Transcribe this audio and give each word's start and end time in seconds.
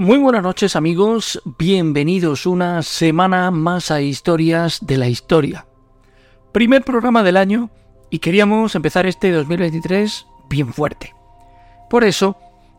Muy 0.00 0.18
buenas 0.18 0.44
noches 0.44 0.76
amigos, 0.76 1.42
bienvenidos 1.58 2.46
una 2.46 2.82
semana 2.82 3.50
más 3.50 3.90
a 3.90 4.00
Historias 4.00 4.78
de 4.80 4.96
la 4.96 5.08
Historia. 5.08 5.66
Primer 6.52 6.84
programa 6.84 7.24
del 7.24 7.36
año 7.36 7.70
y 8.08 8.20
queríamos 8.20 8.76
empezar 8.76 9.06
este 9.06 9.32
2023 9.32 10.24
bien 10.48 10.72
fuerte. 10.72 11.16
Por 11.90 12.04
eso, 12.04 12.36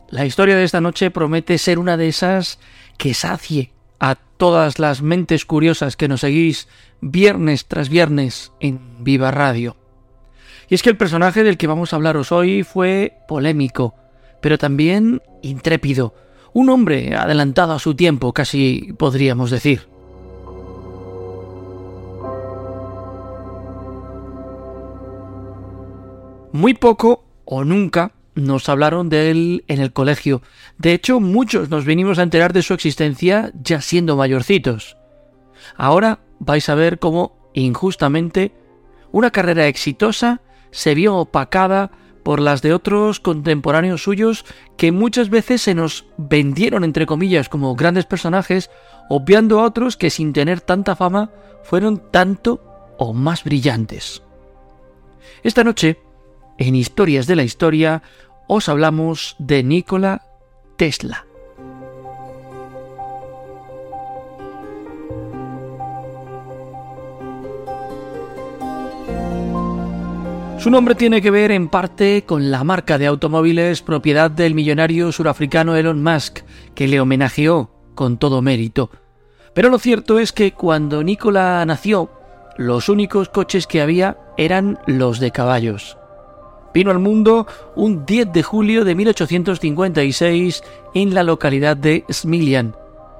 la 0.08 0.26
historia 0.26 0.56
de 0.56 0.64
esta 0.64 0.80
noche 0.80 1.12
promete 1.12 1.58
ser 1.58 1.78
una 1.78 1.98
de 1.98 2.08
esas 2.08 2.58
que 2.98 3.14
sacie 3.14 3.74
a 4.00 4.16
todas 4.16 4.80
las 4.80 5.02
mentes 5.02 5.44
curiosas 5.44 5.98
que 5.98 6.08
nos 6.08 6.22
seguís 6.22 6.70
viernes 7.02 7.66
tras 7.66 7.90
viernes 7.90 8.54
en 8.62 9.04
Viva 9.04 9.32
Radio. 9.32 9.76
Y 10.70 10.76
es 10.76 10.82
que 10.82 10.90
el 10.90 10.96
personaje 10.96 11.44
del 11.44 11.58
que 11.58 11.68
vamos 11.68 11.92
a 11.92 11.98
hablaros 11.98 12.32
hoy 12.32 12.64
fue 12.64 13.18
polémico, 13.28 13.94
pero 14.42 14.58
también 14.58 15.22
intrépido, 15.42 16.14
un 16.54 16.70
hombre 16.70 17.16
adelantado 17.16 17.74
a 17.74 17.80
su 17.80 17.96
tiempo, 17.96 18.34
casi 18.34 18.94
podríamos 18.98 19.52
decir. 19.52 19.88
Muy 26.52 26.74
poco 26.74 27.26
o 27.46 27.64
nunca 27.64 28.12
nos 28.36 28.70
hablaron 28.70 29.10
de 29.10 29.32
él 29.32 29.64
en 29.68 29.82
el 29.82 29.94
colegio. 29.94 30.42
De 30.78 30.94
hecho, 30.94 31.20
muchos 31.20 31.70
nos 31.70 31.86
venimos 31.86 32.20
a 32.20 32.24
enterar 32.24 32.54
de 32.54 32.64
su 32.64 32.74
existencia 32.74 33.52
ya 33.62 33.82
siendo 33.82 34.16
mayorcitos. 34.16 34.98
Ahora 35.76 36.20
vais 36.40 36.68
a 36.70 36.76
ver 36.76 37.00
cómo, 37.00 37.52
injustamente, 37.54 38.52
una 39.12 39.32
carrera 39.32 39.68
exitosa 39.68 40.42
se 40.72 40.96
vio 40.96 41.16
opacada 41.16 41.92
por 42.24 42.40
las 42.40 42.62
de 42.62 42.74
otros 42.74 43.20
contemporáneos 43.20 44.04
suyos 44.04 44.46
que 44.78 44.92
muchas 44.92 45.30
veces 45.30 45.62
se 45.62 45.76
nos 45.76 46.06
vendieron 46.18 46.84
entre 46.84 47.06
comillas 47.06 47.50
como 47.50 47.76
grandes 47.76 48.06
personajes, 48.06 48.70
obviando 49.10 49.60
a 49.60 49.64
otros 49.64 49.98
que 49.98 50.10
sin 50.10 50.34
tener 50.34 50.62
tanta 50.62 50.96
fama 50.96 51.32
fueron 51.64 52.12
tanto 52.12 52.62
o 52.98 53.14
más 53.14 53.44
brillantes. 53.44 54.22
Esta 55.44 55.64
noche, 55.64 56.00
en 56.58 56.76
Historias 56.76 57.28
de 57.28 57.36
la 57.36 57.44
Historia, 57.44 58.04
os 58.48 58.68
hablamos 58.68 59.36
de 59.40 59.64
Nikola 59.64 60.26
Tesla. 60.76 61.29
Su 70.60 70.70
nombre 70.70 70.94
tiene 70.94 71.22
que 71.22 71.32
ver 71.32 71.52
en 71.52 71.70
parte 71.70 72.26
con 72.26 72.52
la 72.52 72.66
marca 72.66 72.98
de 72.98 73.08
automóviles 73.08 73.82
propiedad 73.82 74.30
del 74.30 74.56
millonario 74.56 75.10
surafricano 75.14 75.78
Elon 75.78 76.04
Musk, 76.04 76.40
que 76.76 76.86
le 76.86 77.00
homenajeó 77.00 77.72
con 77.96 78.18
todo 78.18 78.42
mérito. 78.42 78.92
Pero 79.54 79.70
lo 79.70 79.80
cierto 79.80 80.20
es 80.20 80.34
que 80.34 80.52
cuando 80.52 81.02
Nikola 81.02 81.66
nació, 81.66 82.12
los 82.58 82.90
únicos 82.90 83.30
coches 83.30 83.68
que 83.68 83.82
había 83.82 84.18
eran 84.36 84.78
los 84.86 85.22
de 85.22 85.32
caballos. 85.32 85.98
Vino 86.74 86.92
al 86.92 87.00
mundo 87.00 87.48
un 87.78 88.06
10 88.06 88.34
de 88.34 88.44
julio 88.44 88.84
de 88.84 88.96
1856 88.96 90.62
en 90.94 91.14
la 91.14 91.24
localidad 91.24 91.78
de 91.78 92.04
Smiljan, 92.12 92.76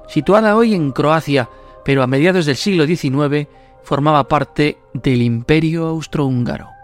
situada 0.08 0.56
hoy 0.56 0.74
en 0.74 0.92
Croacia, 0.92 1.48
pero 1.86 2.02
a 2.02 2.06
mediados 2.06 2.44
del 2.44 2.56
siglo 2.56 2.84
XIX 2.84 3.48
formaba 3.82 4.28
parte 4.28 4.76
del 4.92 5.22
Imperio 5.22 5.86
Austrohúngaro. 5.86 6.79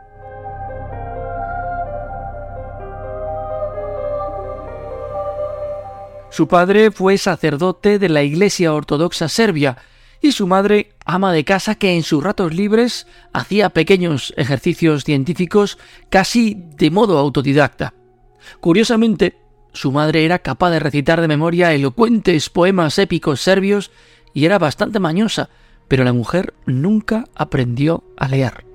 Su 6.37 6.49
padre 6.49 6.91
fue 6.91 7.17
sacerdote 7.17 7.99
de 7.99 8.11
la 8.11 8.23
Iglesia 8.23 8.75
Ortodoxa 8.75 9.27
Serbia 9.27 9.79
y 10.21 10.33
su 10.33 10.47
madre 10.47 10.91
ama 11.07 11.33
de 11.33 11.47
casa 11.47 11.77
que 11.77 11.97
en 11.97 12.03
sus 12.03 12.23
ratos 12.23 12.53
libres 12.53 13.07
hacía 13.33 13.71
pequeños 13.71 14.35
ejercicios 14.37 15.05
científicos 15.05 15.79
casi 16.11 16.55
de 16.77 16.91
modo 16.91 17.17
autodidacta. 17.17 17.95
Curiosamente, 18.61 19.39
su 19.73 19.93
madre 19.93 20.27
era 20.27 20.41
capaz 20.41 20.73
de 20.73 20.81
recitar 20.81 21.23
de 21.23 21.29
memoria 21.29 21.73
elocuentes 21.73 22.51
poemas 22.51 22.99
épicos 22.99 23.41
serbios 23.41 23.91
y 24.35 24.45
era 24.45 24.59
bastante 24.59 25.01
mañosa, 25.01 25.49
pero 25.89 26.05
la 26.05 26.13
mujer 26.13 26.53
nunca 26.67 27.25
aprendió 27.35 28.05
a 28.19 28.29
leer. 28.29 28.66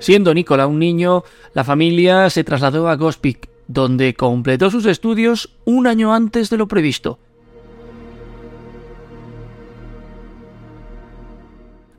Siendo 0.00 0.34
Nicola 0.34 0.66
un 0.66 0.78
niño, 0.78 1.24
la 1.54 1.62
familia 1.62 2.28
se 2.30 2.42
trasladó 2.42 2.88
a 2.88 2.96
Gospic, 2.96 3.48
donde 3.68 4.14
completó 4.14 4.70
sus 4.70 4.86
estudios 4.86 5.56
un 5.64 5.86
año 5.86 6.12
antes 6.12 6.50
de 6.50 6.56
lo 6.56 6.66
previsto. 6.66 7.18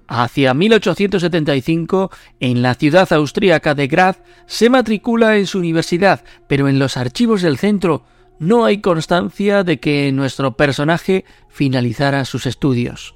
Hacia 0.08 0.54
1875, 0.54 2.12
en 2.42 2.62
la 2.62 2.74
ciudad 2.74 3.14
austríaca 3.14 3.76
de 3.76 3.88
Graz, 3.88 4.22
se 4.46 4.70
matricula 4.70 5.38
en 5.38 5.48
su 5.48 5.60
universidad, 5.60 6.26
pero 6.48 6.68
en 6.68 6.80
los 6.80 6.98
archivos 6.98 7.42
del 7.42 7.58
centro 7.58 8.04
no 8.38 8.66
hay 8.66 8.82
constancia 8.82 9.64
de 9.64 9.80
que 9.80 10.12
nuestro 10.12 10.58
personaje 10.58 11.24
finalizara 11.48 12.26
sus 12.26 12.46
estudios. 12.46 13.16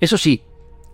Eso 0.00 0.18
sí, 0.18 0.42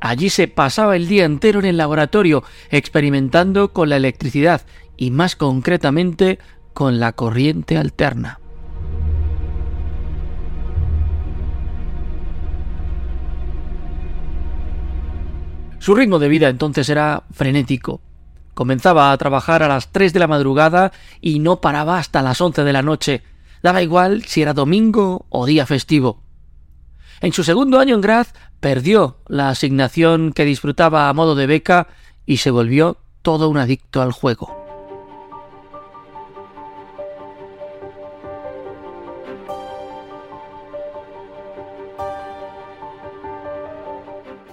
Allí 0.01 0.31
se 0.31 0.49
pasaba 0.49 0.97
el 0.97 1.09
día 1.09 1.25
entero 1.25 1.59
en 1.59 1.67
el 1.67 1.77
laboratorio 1.77 2.45
experimentando 2.71 3.73
con 3.73 3.89
la 3.89 3.97
electricidad 3.97 4.63
y 4.97 5.11
más 5.11 5.35
concretamente 5.35 6.39
con 6.73 7.01
la 7.01 7.13
corriente 7.13 7.77
alterna. 7.77 8.39
Su 15.81 15.95
ritmo 15.95 16.19
de 16.19 16.29
vida 16.29 16.49
entonces 16.49 16.89
era 16.89 17.25
frenético. 17.33 18.01
Comenzaba 18.55 19.13
a 19.13 19.17
trabajar 19.17 19.63
a 19.63 19.69
las 19.69 19.91
3 19.93 20.13
de 20.13 20.19
la 20.19 20.27
madrugada 20.27 20.93
y 21.21 21.39
no 21.39 21.61
paraba 21.61 21.99
hasta 21.99 22.23
las 22.23 22.41
11 22.41 22.65
de 22.65 22.73
la 22.73 22.83
noche. 22.83 23.23
Daba 23.63 23.83
igual 23.83 24.25
si 24.25 24.43
era 24.43 24.53
domingo 24.53 25.27
o 25.29 25.47
día 25.47 25.65
festivo. 25.67 26.23
En 27.21 27.33
su 27.33 27.43
segundo 27.43 27.81
año 27.81 27.95
en 27.95 28.01
Graz 28.01 28.35
perdió 28.61 29.17
la 29.27 29.51
asignación 29.51 30.33
que 30.33 30.45
disfrutaba 30.45 31.09
a 31.09 31.13
modo 31.13 31.35
de 31.35 31.47
beca 31.47 31.89
y 32.27 32.39
se 32.39 32.51
volvió 32.51 32.99
todo 33.23 33.49
un 33.49 33.59
adicto 33.59 34.03
al 34.03 34.13
juego. 34.13 34.55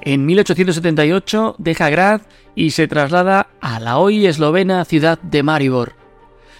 En 0.01 0.25
1878 0.27 1.55
deja 1.57 1.89
Graz 1.89 2.21
y 2.53 2.71
se 2.71 2.87
traslada 2.87 3.47
a 3.59 3.79
la 3.79 3.97
hoy 3.97 4.27
eslovena 4.27 4.85
ciudad 4.85 5.19
de 5.19 5.41
Maribor. 5.41 5.93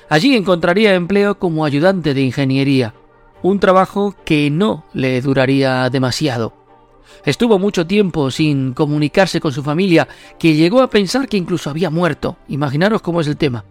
Allí 0.09 0.35
encontraría 0.35 0.95
empleo 0.95 1.37
como 1.37 1.63
ayudante 1.63 2.15
de 2.15 2.21
ingeniería 2.21 2.95
un 3.45 3.59
trabajo 3.59 4.15
que 4.25 4.49
no 4.49 4.85
le 4.93 5.21
duraría 5.21 5.87
demasiado. 5.91 6.64
Estuvo 7.23 7.59
mucho 7.59 7.87
tiempo 7.87 8.31
sin 8.31 8.73
comunicarse 8.73 9.39
con 9.39 9.51
su 9.51 9.63
familia, 9.63 10.07
que 10.39 10.55
llegó 10.55 10.81
a 10.81 10.89
pensar 10.89 11.27
que 11.27 11.37
incluso 11.37 11.69
había 11.69 11.89
muerto. 11.89 12.37
Imaginaros 12.47 13.01
cómo 13.01 13.21
es 13.21 13.27
el 13.27 13.37
tema. 13.37 13.65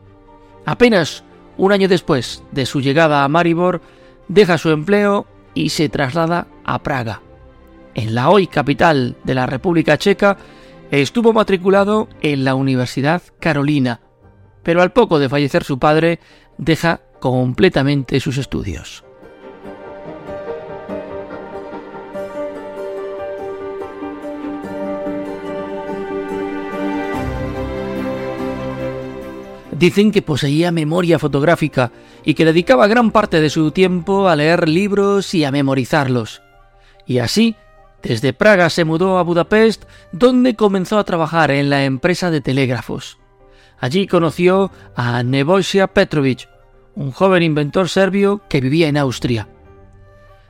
Apenas 0.66 1.24
un 1.56 1.72
año 1.72 1.88
después 1.88 2.42
de 2.52 2.66
su 2.66 2.80
llegada 2.80 3.24
a 3.24 3.28
Maribor, 3.28 3.80
deja 4.28 4.58
su 4.58 4.70
empleo 4.70 5.26
y 5.54 5.70
se 5.70 5.88
traslada 5.88 6.48
a 6.64 6.82
Praga. 6.82 7.22
En 7.94 8.14
la 8.14 8.30
hoy 8.30 8.46
capital 8.46 9.16
de 9.24 9.34
la 9.34 9.46
República 9.46 9.98
Checa, 9.98 10.36
estuvo 10.90 11.32
matriculado 11.32 12.08
en 12.22 12.44
la 12.44 12.54
Universidad 12.54 13.22
Carolina, 13.38 14.00
pero 14.62 14.82
al 14.82 14.92
poco 14.92 15.18
de 15.18 15.28
fallecer 15.28 15.62
su 15.62 15.78
padre, 15.78 16.18
deja 16.58 17.02
completamente 17.20 18.18
sus 18.20 18.38
estudios. 18.38 19.03
Dicen 29.78 30.12
que 30.12 30.22
poseía 30.22 30.70
memoria 30.70 31.18
fotográfica 31.18 31.90
y 32.24 32.34
que 32.34 32.44
dedicaba 32.44 32.86
gran 32.86 33.10
parte 33.10 33.40
de 33.40 33.50
su 33.50 33.72
tiempo 33.72 34.28
a 34.28 34.36
leer 34.36 34.68
libros 34.68 35.34
y 35.34 35.44
a 35.44 35.50
memorizarlos. 35.50 36.42
Y 37.06 37.18
así, 37.18 37.56
desde 38.02 38.32
Praga 38.32 38.70
se 38.70 38.84
mudó 38.84 39.18
a 39.18 39.22
Budapest, 39.22 39.84
donde 40.12 40.54
comenzó 40.54 40.98
a 40.98 41.04
trabajar 41.04 41.50
en 41.50 41.70
la 41.70 41.84
empresa 41.84 42.30
de 42.30 42.40
telégrafos. 42.40 43.18
Allí 43.80 44.06
conoció 44.06 44.70
a 44.94 45.22
Nebojša 45.22 45.88
Petrovic, 45.88 46.48
un 46.94 47.10
joven 47.10 47.42
inventor 47.42 47.88
serbio 47.88 48.42
que 48.48 48.60
vivía 48.60 48.88
en 48.88 48.96
Austria. 48.96 49.48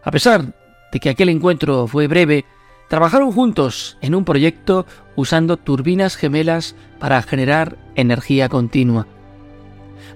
A 0.03 0.11
pesar 0.11 0.55
de 0.93 1.01
que 1.01 1.09
aquel 1.09 1.31
encuentro 1.31 1.87
fue 1.87 2.09
breve, 2.09 2.45
trabajaron 2.89 3.33
juntos 3.33 3.97
en 4.03 4.15
un 4.15 4.25
proyecto 4.25 4.85
usando 5.17 5.57
turbinas 5.57 6.17
gemelas 6.17 6.77
para 6.99 7.23
generar 7.23 7.79
energía 7.95 8.49
continua. 8.49 9.07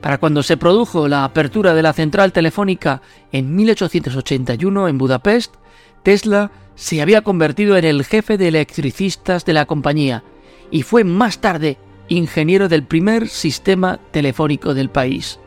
Para 0.00 0.18
cuando 0.18 0.42
se 0.42 0.56
produjo 0.56 1.08
la 1.08 1.24
apertura 1.24 1.74
de 1.74 1.82
la 1.82 1.92
central 1.92 2.32
telefónica 2.32 3.02
en 3.32 3.54
1881 3.56 4.88
en 4.88 4.98
Budapest, 4.98 5.54
Tesla 6.02 6.50
se 6.76 7.02
había 7.02 7.22
convertido 7.22 7.76
en 7.76 7.84
el 7.84 8.04
jefe 8.04 8.38
de 8.38 8.48
electricistas 8.48 9.44
de 9.44 9.52
la 9.52 9.66
compañía 9.66 10.22
y 10.70 10.82
fue 10.82 11.02
más 11.02 11.40
tarde 11.40 11.76
ingeniero 12.08 12.68
del 12.68 12.84
primer 12.84 13.28
sistema 13.28 13.98
telefónico 14.12 14.74
del 14.74 14.88
país. 14.88 15.40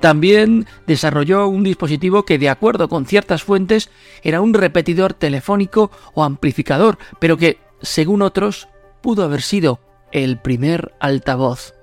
También 0.00 0.66
desarrolló 0.86 1.48
un 1.48 1.64
dispositivo 1.64 2.24
que, 2.24 2.38
de 2.38 2.48
acuerdo 2.48 2.88
con 2.88 3.06
ciertas 3.06 3.42
fuentes, 3.42 3.90
era 4.22 4.40
un 4.40 4.54
repetidor 4.54 5.14
telefónico 5.14 5.90
o 6.14 6.24
amplificador, 6.24 6.98
pero 7.18 7.36
que, 7.36 7.58
según 7.82 8.22
otros, 8.22 8.68
pudo 9.00 9.24
haber 9.24 9.42
sido 9.42 9.80
el 10.12 10.38
primer 10.38 10.92
altavoz. 11.00 11.77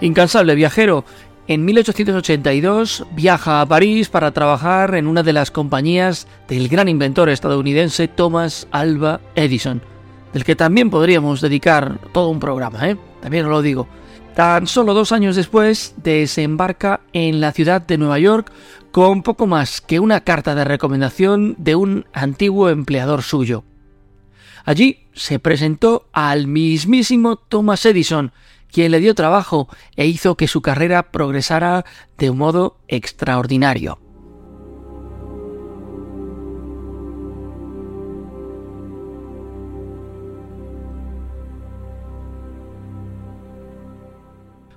Incansable 0.00 0.54
viajero, 0.54 1.04
en 1.46 1.64
1882 1.64 3.06
viaja 3.12 3.60
a 3.60 3.66
París 3.66 4.08
para 4.08 4.32
trabajar 4.32 4.94
en 4.94 5.06
una 5.06 5.22
de 5.22 5.32
las 5.32 5.50
compañías 5.50 6.26
del 6.48 6.68
gran 6.68 6.88
inventor 6.88 7.28
estadounidense 7.28 8.08
Thomas 8.08 8.66
Alva 8.70 9.20
Edison, 9.34 9.82
del 10.32 10.44
que 10.44 10.56
también 10.56 10.90
podríamos 10.90 11.40
dedicar 11.40 11.98
todo 12.12 12.28
un 12.28 12.40
programa, 12.40 12.88
¿eh? 12.88 12.96
También 13.20 13.44
os 13.44 13.50
lo 13.50 13.62
digo. 13.62 13.88
Tan 14.34 14.66
solo 14.66 14.94
dos 14.94 15.12
años 15.12 15.36
después 15.36 15.94
desembarca 16.02 17.00
en 17.12 17.40
la 17.40 17.52
ciudad 17.52 17.80
de 17.82 17.98
Nueva 17.98 18.18
York 18.18 18.50
con 18.90 19.22
poco 19.22 19.46
más 19.46 19.80
que 19.80 20.00
una 20.00 20.22
carta 20.22 20.54
de 20.54 20.64
recomendación 20.64 21.54
de 21.58 21.76
un 21.76 22.06
antiguo 22.12 22.68
empleador 22.68 23.22
suyo. 23.22 23.64
Allí 24.64 25.06
se 25.12 25.38
presentó 25.38 26.08
al 26.12 26.46
mismísimo 26.46 27.36
Thomas 27.36 27.84
Edison, 27.86 28.32
quien 28.74 28.90
le 28.90 28.98
dio 28.98 29.14
trabajo 29.14 29.68
e 29.94 30.06
hizo 30.06 30.36
que 30.36 30.48
su 30.48 30.60
carrera 30.60 31.12
progresara 31.12 31.84
de 32.18 32.30
un 32.30 32.38
modo 32.38 32.76
extraordinario. 32.88 34.00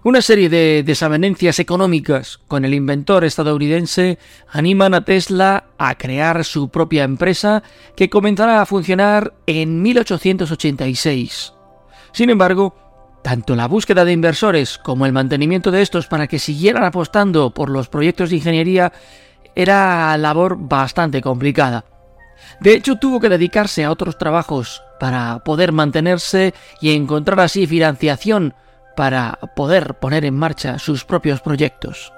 Una 0.03 0.21
serie 0.21 0.47
de 0.47 0.83
desavenencias 0.85 1.57
económicas 1.59 2.38
con 2.47 2.65
el 2.65 2.75
inventor 2.75 3.25
estadounidense 3.25 4.19
animan 4.47 4.94
a 4.94 5.03
Tesla 5.03 5.65
a 5.79 5.97
crear 5.97 6.45
su 6.45 6.69
propia 6.69 7.03
empresa 7.03 7.63
que 7.95 8.11
comenzará 8.11 8.61
a 8.61 8.65
funcionar 8.67 9.33
en 9.47 9.81
1886. 9.81 11.53
Sin 12.13 12.29
embargo, 12.29 12.87
tanto 13.27 13.57
la 13.57 13.68
búsqueda 13.68 14.06
de 14.06 14.13
inversores 14.13 14.77
como 14.77 15.06
el 15.06 15.12
mantenimiento 15.12 15.69
de 15.69 15.81
estos 15.81 16.07
para 16.07 16.27
que 16.27 16.39
siguieran 16.39 16.85
apostando 16.85 17.50
por 17.50 17.69
los 17.69 17.89
proyectos 17.89 18.29
de 18.29 18.38
ingeniería 18.38 18.94
era 19.53 20.15
labor 20.15 20.56
bastante 20.57 21.21
complicada. 21.21 21.83
De 22.62 22.71
hecho, 22.74 22.95
tuvo 22.95 23.19
que 23.19 23.27
dedicarse 23.27 23.83
a 23.83 23.91
otros 23.91 24.18
trabajos 24.18 24.81
para 24.97 25.39
poder 25.39 25.74
mantenerse 25.74 26.53
y 26.79 26.95
encontrar 26.95 27.41
así 27.41 27.68
financiación 27.68 28.53
para 28.95 29.38
poder 29.57 29.95
poner 29.95 30.23
en 30.23 30.38
marcha 30.38 30.80
sus 30.80 31.03
propios 31.03 31.41
proyectos. 31.41 32.13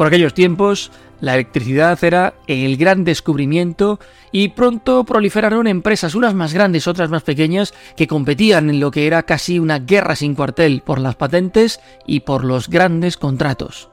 Por 0.00 0.06
aquellos 0.06 0.32
tiempos, 0.32 0.90
la 1.20 1.34
electricidad 1.34 2.02
era 2.02 2.32
el 2.46 2.78
gran 2.78 3.04
descubrimiento 3.04 4.00
y 4.32 4.48
pronto 4.48 5.04
proliferaron 5.04 5.66
empresas, 5.66 6.14
unas 6.14 6.32
más 6.32 6.54
grandes, 6.54 6.88
otras 6.88 7.10
más 7.10 7.22
pequeñas, 7.22 7.74
que 7.98 8.06
competían 8.06 8.70
en 8.70 8.80
lo 8.80 8.90
que 8.90 9.06
era 9.06 9.24
casi 9.24 9.58
una 9.58 9.78
guerra 9.78 10.16
sin 10.16 10.34
cuartel 10.34 10.80
por 10.86 11.00
las 11.00 11.16
patentes 11.16 11.80
y 12.06 12.20
por 12.20 12.46
los 12.46 12.70
grandes 12.70 13.18
contratos. 13.18 13.90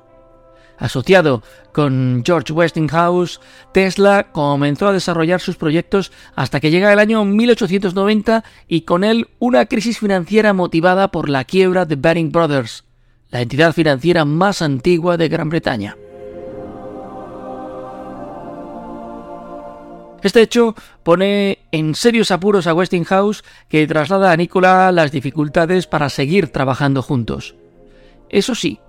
Asociado 0.78 1.44
con 1.74 2.24
George 2.26 2.54
Westinghouse, 2.54 3.42
Tesla 3.74 4.32
comenzó 4.32 4.88
a 4.88 4.94
desarrollar 4.94 5.42
sus 5.42 5.58
proyectos 5.58 6.14
hasta 6.38 6.62
que 6.62 6.72
llega 6.72 6.94
el 6.94 7.00
año 7.00 7.26
1890 7.26 8.46
y 8.70 8.84
con 8.84 9.04
él 9.04 9.28
una 9.40 9.66
crisis 9.66 10.00
financiera 10.00 10.54
motivada 10.54 11.12
por 11.12 11.28
la 11.28 11.44
quiebra 11.44 11.84
de 11.84 11.98
Baring 11.98 12.32
Brothers, 12.32 12.87
la 13.30 13.42
entidad 13.42 13.74
financiera 13.74 14.26
más 14.26 14.62
antigua 14.62 15.18
de 15.18 15.30
Gran 15.30 15.50
Bretaña. 15.50 15.98
Este 20.24 20.42
hecho 20.42 20.76
pone 21.04 21.60
en 21.72 21.96
serios 21.96 22.32
apuros 22.32 22.68
a 22.68 22.74
Westinghouse 22.74 23.44
que 23.70 23.86
traslada 23.88 24.32
a 24.32 24.38
Nikola 24.38 24.92
las 24.92 25.12
dificultades 25.12 25.88
para 25.88 26.10
seguir 26.10 26.50
trabajando 26.50 27.02
juntos. 27.02 27.56
Eso 28.30 28.56
sí, 28.56 28.80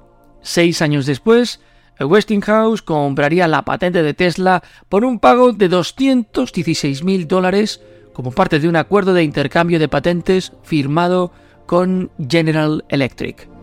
seis 0.40 0.80
años 0.82 1.06
después, 1.06 1.60
Westinghouse 2.00 2.82
compraría 2.82 3.46
la 3.46 3.62
patente 3.62 4.02
de 4.02 4.14
Tesla 4.14 4.62
por 4.88 5.04
un 5.04 5.18
pago 5.18 5.52
de 5.52 5.68
216 5.68 7.04
mil 7.04 7.28
dólares 7.28 7.82
como 8.12 8.32
parte 8.32 8.58
de 8.58 8.68
un 8.68 8.76
acuerdo 8.76 9.14
de 9.14 9.22
intercambio 9.22 9.78
de 9.78 9.88
patentes 9.88 10.52
firmado 10.62 11.30
con 11.66 12.10
General 12.28 12.84
Electric. 12.88 13.57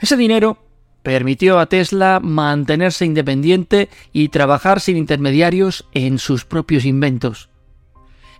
Ese 0.00 0.16
dinero 0.16 0.58
permitió 1.02 1.58
a 1.58 1.66
Tesla 1.66 2.20
mantenerse 2.22 3.04
independiente 3.04 3.88
y 4.12 4.28
trabajar 4.28 4.80
sin 4.80 4.96
intermediarios 4.96 5.86
en 5.92 6.18
sus 6.18 6.44
propios 6.44 6.84
inventos. 6.84 7.48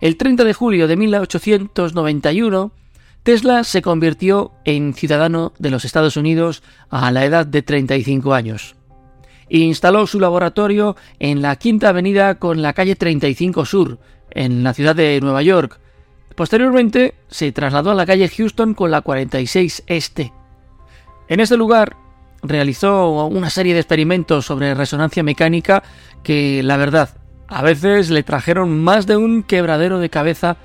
El 0.01 0.17
30 0.17 0.43
de 0.43 0.53
julio 0.53 0.87
de 0.87 0.95
1891, 0.95 2.71
Tesla 3.23 3.63
se 3.63 3.81
convirtió 3.81 4.51
en 4.63 4.93
ciudadano 4.93 5.51
de 5.59 5.69
los 5.69 5.83
Estados 5.83 6.15
Unidos 6.15 6.63
a 6.89 7.11
la 7.11 7.25
edad 7.25 7.45
de 7.45 7.61
35 7.61 8.33
años. 8.33 8.75
Instaló 9.49 10.07
su 10.07 10.19
laboratorio 10.19 10.95
en 11.19 11.41
la 11.41 11.55
Quinta 11.57 11.89
Avenida 11.89 12.35
con 12.35 12.61
la 12.61 12.73
calle 12.73 12.95
35 12.95 13.65
Sur, 13.65 13.99
en 14.31 14.63
la 14.63 14.73
ciudad 14.73 14.95
de 14.95 15.19
Nueva 15.21 15.41
York. 15.41 15.79
Posteriormente 16.35 17.15
se 17.27 17.51
trasladó 17.51 17.91
a 17.91 17.95
la 17.95 18.05
calle 18.05 18.29
Houston 18.29 18.73
con 18.73 18.91
la 18.91 19.01
46 19.01 19.83
Este. 19.87 20.31
En 21.29 21.39
este 21.39 21.57
lugar 21.57 21.95
realizó 22.41 23.27
una 23.27 23.51
serie 23.51 23.75
de 23.75 23.79
experimentos 23.79 24.45
sobre 24.45 24.73
resonancia 24.73 25.21
mecánica 25.21 25.83
que, 26.23 26.63
la 26.63 26.75
verdad, 26.75 27.09
a 27.47 27.61
veces 27.61 28.09
le 28.09 28.23
trajeron 28.23 28.83
más 28.83 29.05
de 29.05 29.15
un 29.15 29.43
quebradero 29.43 29.99
de 29.99 30.09
cabeza, 30.09 30.57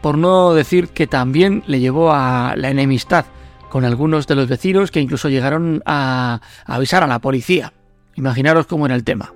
por 0.00 0.16
no 0.16 0.54
decir 0.54 0.88
que 0.90 1.08
también 1.08 1.64
le 1.66 1.80
llevó 1.80 2.12
a 2.12 2.54
la 2.56 2.70
enemistad 2.70 3.26
con 3.70 3.84
algunos 3.84 4.28
de 4.28 4.36
los 4.36 4.48
vecinos 4.48 4.92
que 4.92 5.00
incluso 5.00 5.28
llegaron 5.28 5.82
a 5.84 6.40
avisar 6.64 7.02
a 7.02 7.08
la 7.08 7.18
policía. 7.18 7.72
Imaginaros 8.14 8.66
cómo 8.66 8.86
era 8.86 8.94
el 8.94 9.02
tema. 9.02 9.32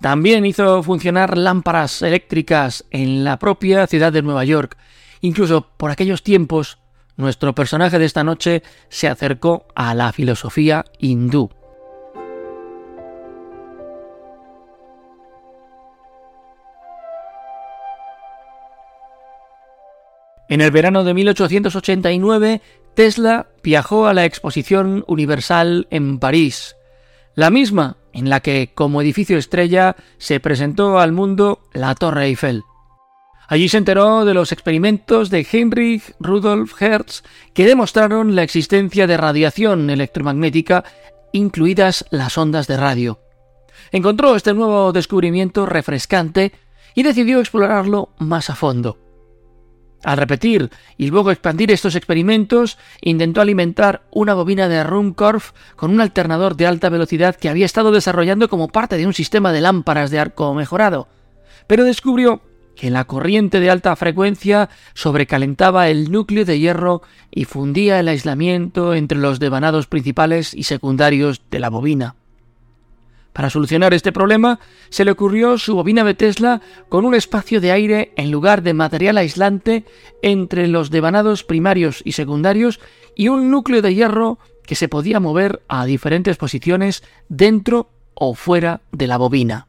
También 0.00 0.44
hizo 0.44 0.82
funcionar 0.82 1.38
lámparas 1.38 2.02
eléctricas 2.02 2.84
en 2.90 3.24
la 3.24 3.38
propia 3.38 3.86
ciudad 3.86 4.12
de 4.12 4.22
Nueva 4.22 4.44
York. 4.44 4.76
Incluso 5.20 5.68
por 5.76 5.90
aquellos 5.90 6.22
tiempos, 6.22 6.78
nuestro 7.16 7.54
personaje 7.54 7.98
de 7.98 8.04
esta 8.04 8.24
noche 8.24 8.62
se 8.88 9.08
acercó 9.08 9.66
a 9.74 9.94
la 9.94 10.12
filosofía 10.12 10.84
hindú. 10.98 11.50
En 20.48 20.62
el 20.62 20.70
verano 20.70 21.04
de 21.04 21.12
1889, 21.12 22.62
Tesla 22.94 23.48
viajó 23.62 24.06
a 24.06 24.14
la 24.14 24.24
Exposición 24.24 25.04
Universal 25.06 25.86
en 25.90 26.18
París, 26.18 26.74
la 27.34 27.50
misma 27.50 27.98
en 28.12 28.30
la 28.30 28.40
que, 28.40 28.72
como 28.74 29.02
edificio 29.02 29.36
estrella, 29.36 29.94
se 30.16 30.40
presentó 30.40 30.98
al 30.98 31.12
mundo 31.12 31.60
la 31.72 31.94
Torre 31.94 32.24
Eiffel. 32.24 32.64
Allí 33.50 33.70
se 33.70 33.78
enteró 33.78 34.26
de 34.26 34.34
los 34.34 34.52
experimentos 34.52 35.30
de 35.30 35.46
Heinrich 35.50 36.14
Rudolf 36.20 36.80
Hertz 36.80 37.22
que 37.54 37.64
demostraron 37.64 38.36
la 38.36 38.42
existencia 38.42 39.06
de 39.06 39.16
radiación 39.16 39.88
electromagnética, 39.88 40.84
incluidas 41.32 42.04
las 42.10 42.36
ondas 42.36 42.66
de 42.66 42.76
radio. 42.76 43.20
Encontró 43.90 44.36
este 44.36 44.52
nuevo 44.52 44.92
descubrimiento 44.92 45.64
refrescante 45.64 46.52
y 46.94 47.02
decidió 47.02 47.40
explorarlo 47.40 48.10
más 48.18 48.50
a 48.50 48.54
fondo. 48.54 48.98
Al 50.04 50.18
repetir 50.18 50.70
y 50.98 51.08
luego 51.08 51.30
expandir 51.30 51.72
estos 51.72 51.96
experimentos, 51.96 52.76
intentó 53.00 53.40
alimentar 53.40 54.02
una 54.10 54.34
bobina 54.34 54.68
de 54.68 54.84
Ruhmkorff 54.84 55.52
con 55.74 55.90
un 55.90 56.02
alternador 56.02 56.54
de 56.54 56.66
alta 56.66 56.90
velocidad 56.90 57.34
que 57.34 57.48
había 57.48 57.66
estado 57.66 57.92
desarrollando 57.92 58.48
como 58.50 58.68
parte 58.68 58.98
de 58.98 59.06
un 59.06 59.14
sistema 59.14 59.52
de 59.52 59.62
lámparas 59.62 60.10
de 60.10 60.18
arco 60.18 60.52
mejorado. 60.52 61.08
Pero 61.66 61.84
descubrió 61.84 62.42
que 62.78 62.90
la 62.90 63.06
corriente 63.06 63.58
de 63.58 63.70
alta 63.70 63.94
frecuencia 63.96 64.70
sobrecalentaba 64.94 65.88
el 65.88 66.12
núcleo 66.12 66.44
de 66.44 66.60
hierro 66.60 67.02
y 67.28 67.44
fundía 67.44 67.98
el 67.98 68.06
aislamiento 68.06 68.94
entre 68.94 69.18
los 69.18 69.40
devanados 69.40 69.88
principales 69.88 70.54
y 70.54 70.62
secundarios 70.62 71.42
de 71.50 71.58
la 71.58 71.70
bobina. 71.70 72.14
Para 73.32 73.50
solucionar 73.50 73.94
este 73.94 74.12
problema, 74.12 74.60
se 74.90 75.04
le 75.04 75.10
ocurrió 75.10 75.58
su 75.58 75.74
bobina 75.74 76.04
de 76.04 76.14
Tesla 76.14 76.62
con 76.88 77.04
un 77.04 77.16
espacio 77.16 77.60
de 77.60 77.72
aire 77.72 78.12
en 78.16 78.30
lugar 78.30 78.62
de 78.62 78.74
material 78.74 79.18
aislante 79.18 79.84
entre 80.22 80.68
los 80.68 80.90
devanados 80.90 81.42
primarios 81.42 82.00
y 82.04 82.12
secundarios 82.12 82.78
y 83.16 83.26
un 83.26 83.50
núcleo 83.50 83.82
de 83.82 83.94
hierro 83.94 84.38
que 84.64 84.76
se 84.76 84.88
podía 84.88 85.18
mover 85.18 85.62
a 85.66 85.84
diferentes 85.84 86.36
posiciones 86.36 87.02
dentro 87.28 87.90
o 88.14 88.34
fuera 88.34 88.82
de 88.92 89.08
la 89.08 89.18
bobina. 89.18 89.67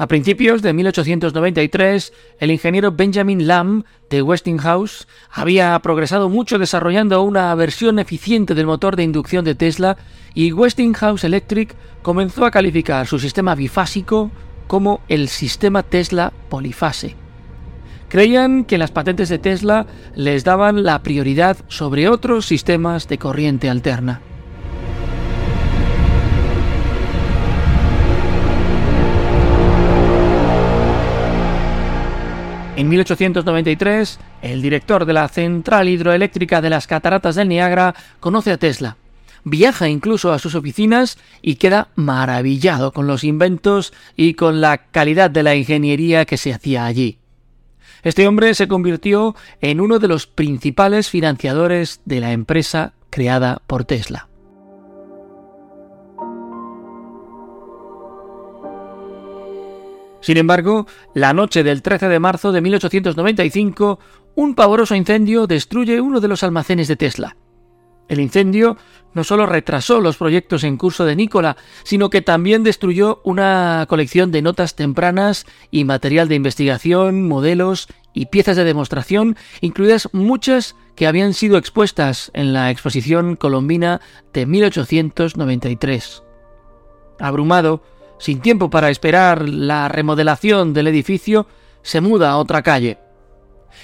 A 0.00 0.06
principios 0.06 0.62
de 0.62 0.72
1893, 0.72 2.14
el 2.38 2.50
ingeniero 2.50 2.90
Benjamin 2.92 3.46
Lamb 3.46 3.84
de 4.08 4.22
Westinghouse 4.22 5.06
había 5.30 5.78
progresado 5.80 6.30
mucho 6.30 6.58
desarrollando 6.58 7.22
una 7.22 7.54
versión 7.54 7.98
eficiente 7.98 8.54
del 8.54 8.64
motor 8.64 8.96
de 8.96 9.02
inducción 9.02 9.44
de 9.44 9.54
Tesla 9.54 9.98
y 10.32 10.52
Westinghouse 10.52 11.24
Electric 11.24 11.76
comenzó 12.00 12.46
a 12.46 12.50
calificar 12.50 13.06
su 13.06 13.18
sistema 13.18 13.54
bifásico 13.54 14.30
como 14.68 15.02
el 15.08 15.28
sistema 15.28 15.82
Tesla 15.82 16.32
polifase. 16.48 17.14
Creían 18.08 18.64
que 18.64 18.78
las 18.78 18.92
patentes 18.92 19.28
de 19.28 19.38
Tesla 19.38 19.86
les 20.14 20.44
daban 20.44 20.82
la 20.82 21.02
prioridad 21.02 21.58
sobre 21.68 22.08
otros 22.08 22.46
sistemas 22.46 23.06
de 23.06 23.18
corriente 23.18 23.68
alterna. 23.68 24.22
En 32.80 32.88
1893, 32.88 34.18
el 34.40 34.62
director 34.62 35.04
de 35.04 35.12
la 35.12 35.28
central 35.28 35.90
hidroeléctrica 35.90 36.62
de 36.62 36.70
las 36.70 36.86
cataratas 36.86 37.34
del 37.34 37.50
Niágara 37.50 37.94
conoce 38.20 38.52
a 38.52 38.56
Tesla. 38.56 38.96
Viaja 39.44 39.86
incluso 39.90 40.32
a 40.32 40.38
sus 40.38 40.54
oficinas 40.54 41.18
y 41.42 41.56
queda 41.56 41.88
maravillado 41.94 42.92
con 42.92 43.06
los 43.06 43.22
inventos 43.22 43.92
y 44.16 44.32
con 44.32 44.62
la 44.62 44.78
calidad 44.78 45.30
de 45.30 45.42
la 45.42 45.56
ingeniería 45.56 46.24
que 46.24 46.38
se 46.38 46.54
hacía 46.54 46.86
allí. 46.86 47.18
Este 48.02 48.26
hombre 48.26 48.54
se 48.54 48.66
convirtió 48.66 49.36
en 49.60 49.82
uno 49.82 49.98
de 49.98 50.08
los 50.08 50.26
principales 50.26 51.10
financiadores 51.10 52.00
de 52.06 52.20
la 52.20 52.32
empresa 52.32 52.94
creada 53.10 53.60
por 53.66 53.84
Tesla. 53.84 54.29
Sin 60.20 60.36
embargo, 60.36 60.86
la 61.14 61.32
noche 61.32 61.62
del 61.62 61.82
13 61.82 62.08
de 62.08 62.20
marzo 62.20 62.52
de 62.52 62.60
1895, 62.60 63.98
un 64.34 64.54
pavoroso 64.54 64.94
incendio 64.94 65.46
destruye 65.46 66.00
uno 66.00 66.20
de 66.20 66.28
los 66.28 66.42
almacenes 66.42 66.88
de 66.88 66.96
Tesla. 66.96 67.36
El 68.10 68.18
incendio 68.18 68.76
no 69.14 69.22
solo 69.22 69.46
retrasó 69.46 70.00
los 70.00 70.16
proyectos 70.16 70.64
en 70.64 70.76
curso 70.76 71.04
de 71.04 71.14
Nikola, 71.14 71.56
sino 71.84 72.10
que 72.10 72.22
también 72.22 72.64
destruyó 72.64 73.20
una 73.22 73.86
colección 73.88 74.32
de 74.32 74.42
notas 74.42 74.74
tempranas 74.74 75.46
y 75.70 75.84
material 75.84 76.28
de 76.28 76.34
investigación, 76.34 77.28
modelos 77.28 77.86
y 78.12 78.26
piezas 78.26 78.56
de 78.56 78.64
demostración, 78.64 79.36
incluidas 79.60 80.08
muchas 80.12 80.74
que 80.96 81.06
habían 81.06 81.34
sido 81.34 81.56
expuestas 81.56 82.32
en 82.34 82.52
la 82.52 82.72
exposición 82.72 83.36
colombina 83.36 84.00
de 84.32 84.44
1893. 84.44 86.24
Abrumado, 87.20 87.84
sin 88.20 88.40
tiempo 88.40 88.70
para 88.70 88.90
esperar 88.90 89.48
la 89.48 89.88
remodelación 89.88 90.72
del 90.74 90.86
edificio, 90.86 91.46
se 91.82 92.00
muda 92.00 92.30
a 92.30 92.36
otra 92.36 92.62
calle. 92.62 92.98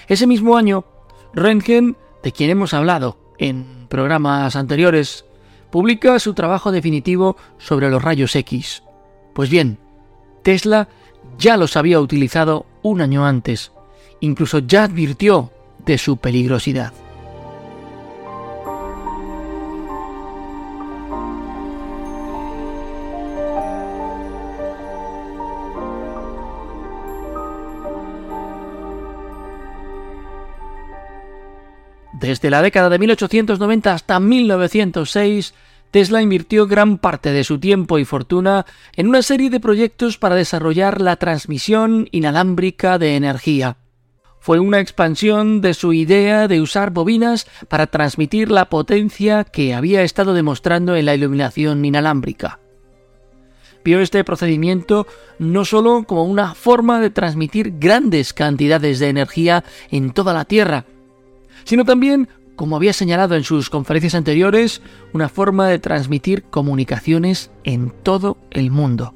Ese 0.06 0.26
mismo 0.26 0.56
año, 0.56 0.84
Röntgen, 1.32 1.96
de 2.22 2.32
quien 2.32 2.50
hemos 2.50 2.74
hablado 2.74 3.18
en 3.38 3.86
programas 3.88 4.54
anteriores, 4.54 5.24
publica 5.70 6.18
su 6.18 6.34
trabajo 6.34 6.70
definitivo 6.70 7.36
sobre 7.58 7.90
los 7.90 8.02
rayos 8.02 8.36
X. 8.36 8.82
Pues 9.34 9.48
bien, 9.48 9.78
Tesla 10.42 10.88
ya 11.38 11.56
los 11.56 11.76
había 11.76 11.98
utilizado 11.98 12.66
un 12.82 13.00
año 13.00 13.26
antes, 13.26 13.72
incluso 14.20 14.58
ya 14.58 14.84
advirtió 14.84 15.50
de 15.84 15.96
su 15.96 16.18
peligrosidad. 16.18 16.92
Desde 32.26 32.50
la 32.50 32.60
década 32.60 32.88
de 32.88 32.98
1890 32.98 33.94
hasta 33.94 34.18
1906, 34.18 35.54
Tesla 35.92 36.22
invirtió 36.22 36.66
gran 36.66 36.98
parte 36.98 37.30
de 37.30 37.44
su 37.44 37.60
tiempo 37.60 38.00
y 38.00 38.04
fortuna 38.04 38.66
en 38.96 39.06
una 39.06 39.22
serie 39.22 39.48
de 39.48 39.60
proyectos 39.60 40.18
para 40.18 40.34
desarrollar 40.34 41.00
la 41.00 41.14
transmisión 41.14 42.08
inalámbrica 42.10 42.98
de 42.98 43.14
energía. 43.14 43.76
Fue 44.40 44.58
una 44.58 44.80
expansión 44.80 45.60
de 45.60 45.72
su 45.72 45.92
idea 45.92 46.48
de 46.48 46.60
usar 46.60 46.90
bobinas 46.90 47.46
para 47.68 47.86
transmitir 47.86 48.50
la 48.50 48.68
potencia 48.70 49.44
que 49.44 49.72
había 49.72 50.02
estado 50.02 50.34
demostrando 50.34 50.96
en 50.96 51.06
la 51.06 51.14
iluminación 51.14 51.84
inalámbrica. 51.84 52.58
Vio 53.84 54.00
este 54.00 54.24
procedimiento 54.24 55.06
no 55.38 55.64
solo 55.64 56.02
como 56.08 56.24
una 56.24 56.56
forma 56.56 56.98
de 57.00 57.10
transmitir 57.10 57.74
grandes 57.78 58.32
cantidades 58.32 58.98
de 58.98 59.10
energía 59.10 59.62
en 59.92 60.10
toda 60.10 60.34
la 60.34 60.44
Tierra, 60.44 60.86
sino 61.66 61.84
también, 61.84 62.28
como 62.54 62.76
había 62.76 62.94
señalado 62.94 63.34
en 63.34 63.44
sus 63.44 63.68
conferencias 63.68 64.14
anteriores, 64.14 64.80
una 65.12 65.28
forma 65.28 65.68
de 65.68 65.78
transmitir 65.78 66.44
comunicaciones 66.44 67.50
en 67.64 67.90
todo 67.90 68.38
el 68.50 68.70
mundo. 68.70 69.12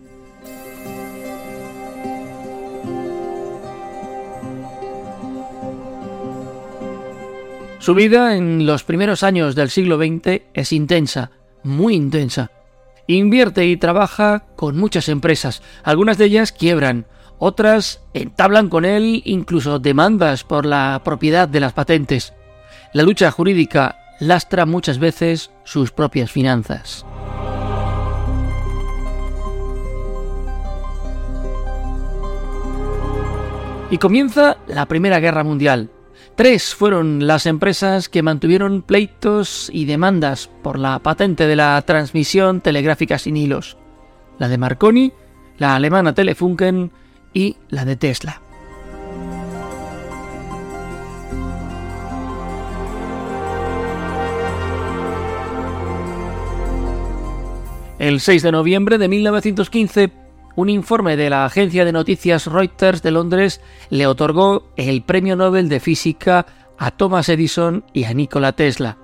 Su 7.79 7.95
vida 7.95 8.37
en 8.37 8.67
los 8.67 8.85
primeros 8.85 9.23
años 9.23 9.55
del 9.55 9.71
siglo 9.71 9.97
XX 9.97 10.43
es 10.53 10.73
intensa, 10.73 11.31
muy 11.63 11.95
intensa. 11.95 12.51
Invierte 13.07 13.65
y 13.65 13.79
trabaja 13.79 14.45
con 14.57 14.77
muchas 14.77 15.09
empresas, 15.09 15.63
algunas 15.83 16.19
de 16.19 16.27
ellas 16.27 16.53
quiebran, 16.53 17.07
otras 17.39 18.03
entablan 18.13 18.69
con 18.69 18.85
él 18.85 19.23
incluso 19.25 19.79
demandas 19.79 20.45
por 20.45 20.67
la 20.67 21.01
propiedad 21.03 21.49
de 21.49 21.61
las 21.61 21.73
patentes. 21.73 22.35
La 22.93 23.03
lucha 23.03 23.31
jurídica 23.31 23.97
lastra 24.19 24.67
muchas 24.67 24.99
veces 24.99 25.51
sus 25.65 25.93
propias 25.93 26.31
finanzas. 26.31 27.07
Y 33.91 33.99
comienza 33.99 34.57
la 34.69 34.87
Primera 34.87 35.19
Guerra 35.19 35.43
Mundial. 35.43 35.91
Tres 36.37 36.75
fueron 36.75 37.27
las 37.27 37.47
empresas 37.47 38.09
que 38.09 38.23
mantuvieron 38.23 38.83
pleitos 38.83 39.69
y 39.73 39.85
demandas 39.85 40.49
por 40.63 40.79
la 40.79 40.99
patente 41.01 41.47
de 41.47 41.57
la 41.57 41.83
transmisión 41.83 42.61
telegráfica 42.61 43.19
sin 43.19 43.37
hilos. 43.37 43.77
La 44.39 44.49
de 44.49 44.59
Marconi, 44.59 45.13
la 45.59 45.75
alemana 45.75 46.15
Telefunken 46.15 46.93
y 47.33 47.57
la 47.69 47.85
de 47.85 47.97
Tesla. 47.97 48.41
El 58.01 58.21
6 58.21 58.43
de 58.43 58.51
noviembre 58.51 58.97
de 58.97 59.09
1915, 59.09 60.11
un 60.57 60.71
informe 60.71 61.19
de 61.19 61.29
la 61.29 61.45
agencia 61.45 61.85
de 61.85 61.93
noticias 61.93 62.47
Reuters 62.47 63.03
de 63.03 63.11
Londres 63.11 63.61
le 63.91 64.07
otorgó 64.07 64.71
el 64.77 65.03
Premio 65.03 65.37
Nobel 65.37 65.69
de 65.69 65.81
Física 65.81 66.47
a 66.79 66.93
Thomas 66.93 67.29
Edison 67.29 67.85
y 67.93 68.05
a 68.05 68.15
Nikola 68.15 68.53
Tesla. 68.53 68.97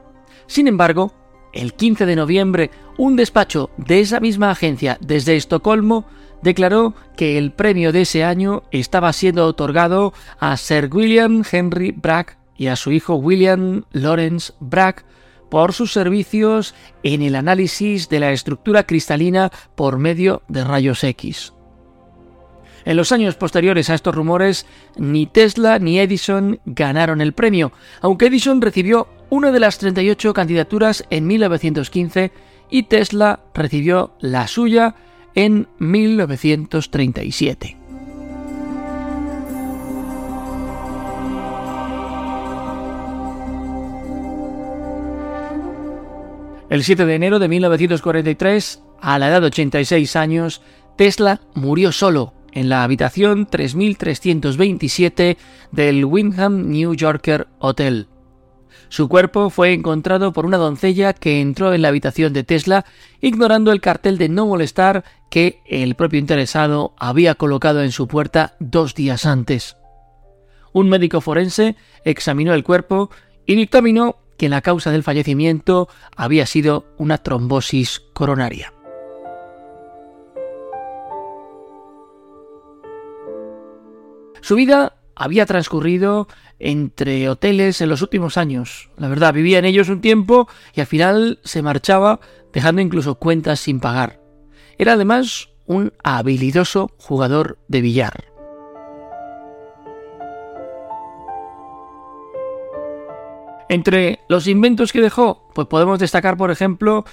Sin 0.46 0.66
embargo, 0.66 1.12
el 1.52 1.74
15 1.74 2.06
de 2.06 2.16
noviembre, 2.16 2.70
un 2.96 3.16
despacho 3.16 3.68
de 3.76 4.00
esa 4.00 4.18
misma 4.18 4.50
agencia 4.50 4.96
desde 5.02 5.36
Estocolmo 5.36 6.06
declaró 6.40 6.94
que 7.18 7.36
el 7.36 7.52
premio 7.52 7.92
de 7.92 8.00
ese 8.00 8.24
año 8.24 8.62
estaba 8.70 9.12
siendo 9.12 9.44
otorgado 9.44 10.14
a 10.40 10.56
Sir 10.56 10.88
William 10.90 11.42
Henry 11.52 11.92
Bragg 11.92 12.38
y 12.56 12.68
a 12.68 12.76
su 12.76 12.92
hijo 12.92 13.16
William 13.16 13.84
Lawrence 13.92 14.54
Bragg 14.58 15.04
por 15.48 15.72
sus 15.72 15.92
servicios 15.92 16.74
en 17.02 17.22
el 17.22 17.36
análisis 17.36 18.08
de 18.08 18.20
la 18.20 18.32
estructura 18.32 18.84
cristalina 18.84 19.50
por 19.74 19.98
medio 19.98 20.42
de 20.48 20.64
rayos 20.64 21.04
X. 21.04 21.52
En 22.84 22.96
los 22.96 23.10
años 23.10 23.34
posteriores 23.34 23.90
a 23.90 23.94
estos 23.94 24.14
rumores, 24.14 24.64
ni 24.96 25.26
Tesla 25.26 25.80
ni 25.80 25.98
Edison 25.98 26.60
ganaron 26.64 27.20
el 27.20 27.32
premio, 27.32 27.72
aunque 28.00 28.26
Edison 28.26 28.62
recibió 28.62 29.08
una 29.28 29.50
de 29.50 29.58
las 29.58 29.78
38 29.78 30.32
candidaturas 30.32 31.04
en 31.10 31.26
1915 31.26 32.30
y 32.70 32.84
Tesla 32.84 33.40
recibió 33.54 34.14
la 34.20 34.46
suya 34.46 34.94
en 35.34 35.68
1937. 35.78 37.75
El 46.68 46.82
7 46.82 47.06
de 47.06 47.14
enero 47.14 47.38
de 47.38 47.46
1943, 47.46 48.82
a 49.00 49.18
la 49.20 49.28
edad 49.28 49.40
de 49.40 49.46
86 49.46 50.16
años, 50.16 50.62
Tesla 50.96 51.40
murió 51.54 51.92
solo 51.92 52.34
en 52.50 52.68
la 52.68 52.82
habitación 52.82 53.46
3327 53.46 55.36
del 55.70 56.04
Windham 56.04 56.68
New 56.70 56.94
Yorker 56.94 57.46
Hotel. 57.60 58.08
Su 58.88 59.08
cuerpo 59.08 59.48
fue 59.50 59.74
encontrado 59.74 60.32
por 60.32 60.44
una 60.44 60.56
doncella 60.56 61.12
que 61.12 61.40
entró 61.40 61.72
en 61.72 61.82
la 61.82 61.88
habitación 61.88 62.32
de 62.32 62.42
Tesla 62.42 62.84
ignorando 63.20 63.70
el 63.70 63.80
cartel 63.80 64.18
de 64.18 64.28
no 64.28 64.46
molestar 64.46 65.04
que 65.30 65.60
el 65.66 65.94
propio 65.94 66.18
interesado 66.18 66.94
había 66.98 67.36
colocado 67.36 67.82
en 67.82 67.92
su 67.92 68.08
puerta 68.08 68.56
dos 68.58 68.94
días 68.94 69.24
antes. 69.24 69.76
Un 70.72 70.88
médico 70.88 71.20
forense 71.20 71.76
examinó 72.04 72.54
el 72.54 72.64
cuerpo 72.64 73.10
y 73.46 73.54
dictaminó 73.54 74.16
que 74.36 74.48
la 74.48 74.60
causa 74.60 74.90
del 74.90 75.02
fallecimiento 75.02 75.88
había 76.16 76.46
sido 76.46 76.84
una 76.98 77.18
trombosis 77.18 78.02
coronaria. 78.12 78.72
Su 84.40 84.54
vida 84.54 84.96
había 85.16 85.46
transcurrido 85.46 86.28
entre 86.58 87.28
hoteles 87.28 87.80
en 87.80 87.88
los 87.88 88.02
últimos 88.02 88.36
años. 88.36 88.90
La 88.96 89.08
verdad, 89.08 89.34
vivía 89.34 89.58
en 89.58 89.64
ellos 89.64 89.88
un 89.88 90.00
tiempo 90.00 90.48
y 90.74 90.80
al 90.80 90.86
final 90.86 91.40
se 91.42 91.62
marchaba 91.62 92.20
dejando 92.52 92.80
incluso 92.80 93.16
cuentas 93.16 93.60
sin 93.60 93.80
pagar. 93.80 94.20
Era 94.78 94.92
además 94.92 95.48
un 95.66 95.92
habilidoso 96.04 96.92
jugador 96.98 97.58
de 97.68 97.80
billar. 97.80 98.35
Entre 103.68 104.20
los 104.28 104.46
inventos 104.46 104.92
que 104.92 105.00
dejó, 105.00 105.48
pues 105.54 105.66
podemos 105.66 105.98
destacar, 105.98 106.36
por 106.36 106.50
ejemplo, 106.50 107.04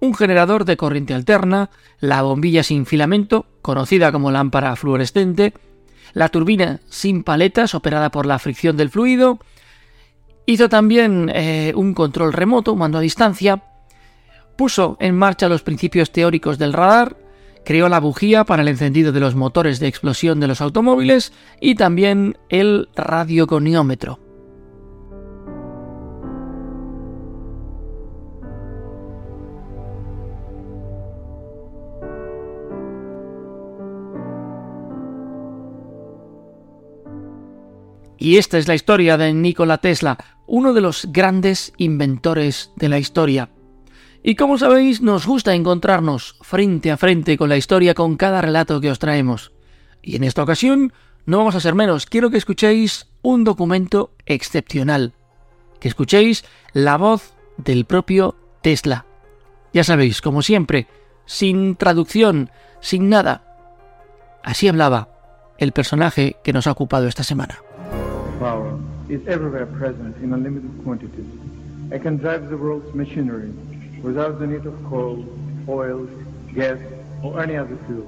un 0.00 0.14
generador 0.14 0.64
de 0.64 0.76
corriente 0.76 1.14
alterna, 1.14 1.70
la 1.98 2.22
bombilla 2.22 2.62
sin 2.62 2.84
filamento, 2.84 3.46
conocida 3.62 4.12
como 4.12 4.30
lámpara 4.30 4.76
fluorescente, 4.76 5.54
la 6.12 6.28
turbina 6.28 6.80
sin 6.88 7.24
paletas, 7.24 7.74
operada 7.74 8.10
por 8.10 8.26
la 8.26 8.38
fricción 8.38 8.76
del 8.76 8.90
fluido, 8.90 9.38
hizo 10.46 10.68
también 10.68 11.30
eh, 11.34 11.72
un 11.74 11.94
control 11.94 12.32
remoto, 12.32 12.76
mando 12.76 12.98
a 12.98 13.02
distancia, 13.02 13.62
puso 14.56 14.96
en 15.00 15.16
marcha 15.16 15.48
los 15.48 15.62
principios 15.62 16.12
teóricos 16.12 16.58
del 16.58 16.72
radar, 16.72 17.16
creó 17.64 17.88
la 17.88 17.98
bujía 17.98 18.44
para 18.44 18.62
el 18.62 18.68
encendido 18.68 19.10
de 19.10 19.20
los 19.20 19.34
motores 19.34 19.80
de 19.80 19.88
explosión 19.88 20.38
de 20.38 20.48
los 20.48 20.60
automóviles 20.60 21.32
y 21.60 21.74
también 21.76 22.36
el 22.50 22.88
radiogoniómetro. 22.94 24.23
Y 38.24 38.38
esta 38.38 38.56
es 38.56 38.68
la 38.68 38.74
historia 38.74 39.18
de 39.18 39.34
Nikola 39.34 39.76
Tesla, 39.76 40.16
uno 40.46 40.72
de 40.72 40.80
los 40.80 41.08
grandes 41.12 41.74
inventores 41.76 42.72
de 42.74 42.88
la 42.88 42.98
historia. 42.98 43.50
Y 44.22 44.34
como 44.34 44.56
sabéis, 44.56 45.02
nos 45.02 45.26
gusta 45.26 45.54
encontrarnos 45.54 46.38
frente 46.40 46.90
a 46.90 46.96
frente 46.96 47.36
con 47.36 47.50
la 47.50 47.58
historia 47.58 47.92
con 47.92 48.16
cada 48.16 48.40
relato 48.40 48.80
que 48.80 48.90
os 48.90 48.98
traemos. 48.98 49.52
Y 50.00 50.16
en 50.16 50.24
esta 50.24 50.42
ocasión 50.42 50.94
no 51.26 51.36
vamos 51.36 51.54
a 51.54 51.60
ser 51.60 51.74
menos, 51.74 52.06
quiero 52.06 52.30
que 52.30 52.38
escuchéis 52.38 53.10
un 53.20 53.44
documento 53.44 54.14
excepcional, 54.24 55.12
que 55.78 55.88
escuchéis 55.88 56.46
la 56.72 56.96
voz 56.96 57.34
del 57.58 57.84
propio 57.84 58.36
Tesla. 58.62 59.04
Ya 59.74 59.84
sabéis, 59.84 60.22
como 60.22 60.40
siempre, 60.40 60.86
sin 61.26 61.76
traducción, 61.76 62.50
sin 62.80 63.10
nada. 63.10 63.44
Así 64.42 64.66
hablaba 64.66 65.10
el 65.58 65.72
personaje 65.72 66.36
que 66.42 66.54
nos 66.54 66.66
ha 66.66 66.72
ocupado 66.72 67.06
esta 67.06 67.22
semana. 67.22 67.58
Power 68.44 68.78
is 69.08 69.20
everywhere 69.26 69.66
present 69.80 70.14
in 70.22 70.34
unlimited 70.34 70.70
quantities. 70.84 71.30
I 71.90 71.98
can 71.98 72.18
drive 72.18 72.50
the 72.50 72.56
world's 72.56 72.92
machinery 72.94 73.50
without 74.02 74.38
the 74.38 74.46
need 74.46 74.66
of 74.66 74.74
coal, 74.90 75.24
oil, 75.66 76.06
gas, 76.54 76.78
or 77.22 77.42
any 77.42 77.56
other 77.56 77.78
fuel. 77.86 78.06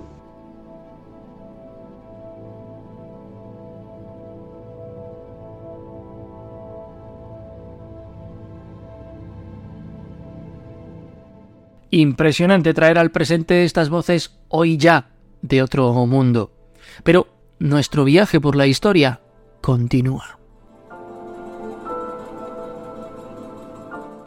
Impresionante 11.90 12.74
traer 12.74 12.98
al 12.98 13.10
presente 13.10 13.64
estas 13.64 13.88
voces 13.88 14.36
hoy 14.48 14.76
ya 14.76 15.08
de 15.40 15.62
otro 15.62 15.94
mundo. 16.06 16.50
Pero 17.04 17.26
nuestro 17.58 18.04
viaje 18.04 18.38
por 18.38 18.54
la 18.54 18.66
historia 18.66 19.20
continúa. 19.66 20.38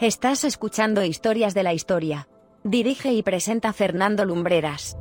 Estás 0.01 0.43
escuchando 0.43 1.01
Historias 1.05 1.53
de 1.53 1.63
la 1.63 1.73
Historia. 1.73 2.27
Dirige 2.65 3.13
y 3.13 3.23
presenta 3.23 3.71
Fernando 3.71 4.25
Lumbreras. 4.25 4.97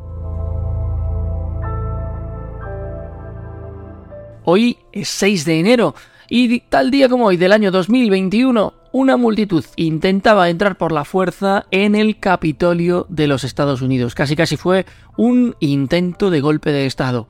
Hoy 4.45 4.79
es 4.93 5.09
6 5.09 5.45
de 5.45 5.59
enero 5.59 5.97
y 6.29 6.61
tal 6.61 6.93
día 6.93 7.09
como 7.09 7.27
hoy 7.27 7.37
del 7.37 7.51
año 7.51 7.73
2021, 7.73 8.75
una 8.93 9.17
multitud 9.17 9.65
intentaba 9.75 10.49
entrar 10.49 10.79
por 10.79 10.93
la 10.93 11.05
fuerza 11.05 11.67
en 11.73 11.97
el 11.97 12.21
Capitolio 12.21 13.07
de 13.09 13.27
los 13.27 13.43
Estados 13.43 13.83
Unidos. 13.83 14.15
Casi 14.15 14.37
casi 14.37 14.57
fue 14.57 14.87
un 15.17 15.57
intento 15.59 16.31
de 16.31 16.41
golpe 16.41 16.71
de 16.71 16.87
Estado 16.87 17.27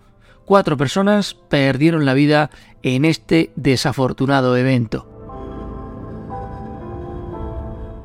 cuatro 0.49 0.79
personas 0.79 1.35
perdieron 1.35 2.07
la 2.07 2.15
vida 2.15 2.51
en 2.83 3.05
este 3.05 3.53
desafortunado 3.55 4.57
evento. 4.57 5.07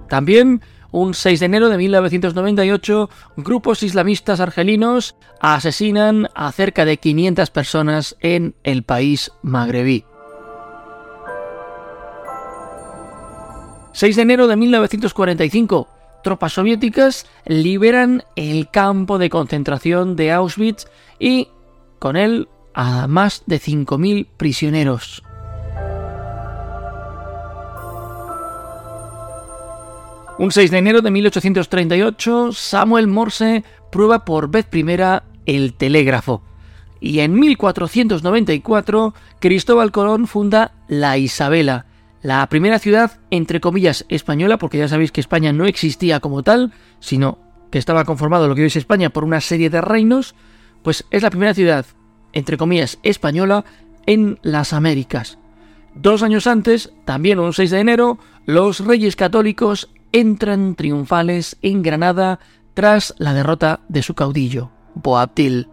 También, 0.09 0.61
un 0.91 1.13
6 1.13 1.39
de 1.39 1.45
enero 1.45 1.69
de 1.69 1.77
1998, 1.77 3.09
grupos 3.37 3.81
islamistas 3.81 4.41
argelinos 4.41 5.15
asesinan 5.39 6.27
a 6.35 6.51
cerca 6.51 6.83
de 6.83 6.97
500 6.97 7.49
personas 7.49 8.17
en 8.19 8.55
el 8.63 8.83
país 8.83 9.31
magrebí. 9.41 10.03
6 13.93 14.17
de 14.17 14.21
enero 14.21 14.47
de 14.47 14.57
1945, 14.57 15.87
tropas 16.25 16.51
soviéticas 16.51 17.25
liberan 17.45 18.25
el 18.35 18.69
campo 18.69 19.17
de 19.17 19.29
concentración 19.29 20.17
de 20.17 20.33
Auschwitz 20.33 20.87
y 21.19 21.47
con 22.03 22.17
él 22.17 22.49
a 22.73 23.07
más 23.07 23.43
de 23.45 23.61
5.000 23.61 24.27
prisioneros. 24.35 25.23
Un 30.37 30.51
6 30.51 30.69
de 30.69 30.77
enero 30.79 31.01
de 31.01 31.11
1838, 31.11 32.51
Samuel 32.51 33.07
Morse 33.07 33.63
prueba 33.89 34.25
por 34.25 34.51
vez 34.51 34.65
primera 34.65 35.23
el 35.45 35.75
telégrafo. 35.75 36.43
Y 36.99 37.19
en 37.19 37.39
1494, 37.39 39.13
Cristóbal 39.39 39.93
Colón 39.93 40.27
funda 40.27 40.73
la 40.89 41.17
Isabela, 41.17 41.85
la 42.21 42.45
primera 42.49 42.79
ciudad, 42.79 43.21
entre 43.31 43.61
comillas, 43.61 44.05
española, 44.09 44.57
porque 44.57 44.77
ya 44.77 44.89
sabéis 44.89 45.13
que 45.13 45.21
España 45.21 45.53
no 45.53 45.63
existía 45.63 46.19
como 46.19 46.43
tal, 46.43 46.73
sino 46.99 47.37
que 47.71 47.79
estaba 47.79 48.03
conformado 48.03 48.49
lo 48.49 48.55
que 48.55 48.61
hoy 48.63 48.67
es 48.67 48.75
España 48.75 49.09
por 49.09 49.23
una 49.23 49.39
serie 49.39 49.69
de 49.69 49.79
reinos, 49.79 50.35
pues 50.83 51.05
es 51.09 51.23
la 51.23 51.29
primera 51.29 51.53
ciudad, 51.53 51.85
entre 52.33 52.57
comillas, 52.57 52.99
española 53.03 53.65
en 54.05 54.39
las 54.41 54.73
Américas. 54.73 55.37
Dos 55.95 56.23
años 56.23 56.47
antes, 56.47 56.91
también 57.05 57.39
un 57.39 57.53
6 57.53 57.71
de 57.71 57.79
enero, 57.79 58.19
los 58.45 58.79
reyes 58.79 59.15
católicos 59.15 59.89
entran 60.11 60.75
triunfales 60.75 61.57
en 61.61 61.81
Granada 61.81 62.39
tras 62.73 63.13
la 63.17 63.33
derrota 63.33 63.81
de 63.87 64.03
su 64.03 64.15
caudillo, 64.15 64.71
Boabdil. 64.95 65.67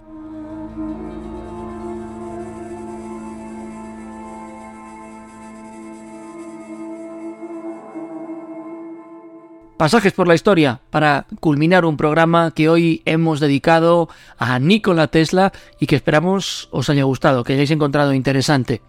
Pasajes 9.80 10.12
por 10.12 10.28
la 10.28 10.34
historia 10.34 10.82
para 10.90 11.26
culminar 11.40 11.86
un 11.86 11.96
programa 11.96 12.50
que 12.50 12.68
hoy 12.68 13.00
hemos 13.06 13.40
dedicado 13.40 14.10
a 14.36 14.58
Nikola 14.58 15.06
Tesla 15.06 15.52
y 15.78 15.86
que 15.86 15.96
esperamos 15.96 16.68
os 16.70 16.90
haya 16.90 17.04
gustado, 17.04 17.44
que 17.44 17.54
hayáis 17.54 17.70
encontrado 17.70 18.12
interesante. 18.12 18.82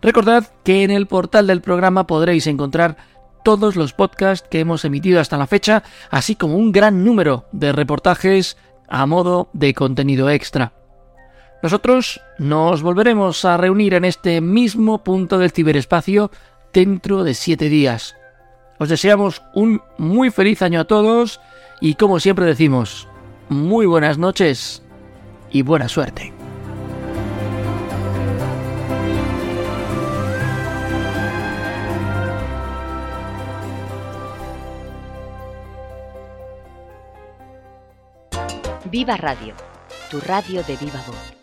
Recordad 0.00 0.46
que 0.64 0.84
en 0.84 0.90
el 0.90 1.06
portal 1.06 1.46
del 1.46 1.60
programa 1.60 2.06
podréis 2.06 2.46
encontrar 2.46 2.96
todos 3.44 3.76
los 3.76 3.92
podcasts 3.92 4.48
que 4.48 4.60
hemos 4.60 4.86
emitido 4.86 5.20
hasta 5.20 5.36
la 5.36 5.46
fecha, 5.46 5.82
así 6.10 6.34
como 6.34 6.56
un 6.56 6.72
gran 6.72 7.04
número 7.04 7.44
de 7.52 7.72
reportajes 7.72 8.56
a 8.88 9.04
modo 9.04 9.50
de 9.52 9.74
contenido 9.74 10.30
extra. 10.30 10.72
Nosotros 11.62 12.22
nos 12.38 12.80
volveremos 12.80 13.44
a 13.44 13.58
reunir 13.58 13.92
en 13.92 14.06
este 14.06 14.40
mismo 14.40 15.04
punto 15.04 15.36
del 15.36 15.50
ciberespacio 15.50 16.30
dentro 16.72 17.22
de 17.22 17.34
siete 17.34 17.68
días. 17.68 18.16
Os 18.78 18.88
deseamos 18.88 19.42
un 19.54 19.82
muy 19.98 20.30
feliz 20.30 20.62
año 20.62 20.80
a 20.80 20.84
todos 20.84 21.40
y 21.80 21.94
como 21.94 22.20
siempre 22.20 22.44
decimos, 22.44 23.08
muy 23.48 23.86
buenas 23.86 24.18
noches 24.18 24.82
y 25.50 25.62
buena 25.62 25.88
suerte. 25.88 26.32
Viva 38.90 39.16
Radio, 39.16 39.54
tu 40.10 40.20
radio 40.20 40.62
de 40.62 40.76
viva 40.76 41.02
voz. 41.06 41.35